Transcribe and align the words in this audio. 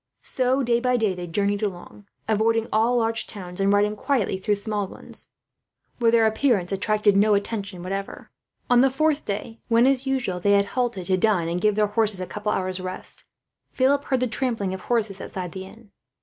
So 0.23 0.63
day 0.63 0.79
by 0.79 0.97
day 0.97 1.13
they 1.13 1.27
journeyed 1.27 1.61
along, 1.61 2.07
avoiding 2.27 2.67
all 2.73 2.97
large 2.97 3.27
towns, 3.27 3.59
and 3.59 3.71
riding 3.71 3.95
quietly 3.95 4.39
through 4.39 4.55
small 4.55 4.87
ones, 4.87 5.29
where 5.99 6.09
their 6.09 6.25
appearance 6.25 6.71
attracted 6.71 7.15
no 7.15 7.35
attention 7.35 7.83
whatever. 7.83 8.31
On 8.67 8.81
the 8.81 8.89
fourth 8.89 9.25
day 9.25 9.59
when, 9.67 9.85
as 9.85 10.07
usual, 10.07 10.39
they 10.39 10.53
had 10.53 10.65
halted 10.73 11.05
to 11.05 11.17
dine 11.17 11.47
and 11.47 11.61
give 11.61 11.75
their 11.75 11.85
horses 11.85 12.19
a 12.19 12.25
couple 12.25 12.51
of 12.51 12.57
hours' 12.57 12.79
rest, 12.79 13.25
Philip 13.73 14.05
heard 14.05 14.21
the 14.21 14.27
trampling 14.27 14.73
of 14.73 14.81
horses 14.81 15.21
outside 15.21 15.51
the 15.51 15.65
inn. 15.65 15.91